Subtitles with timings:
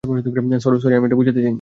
[0.03, 1.49] Sorry, আমি এটা বোঝাতে চাইনি।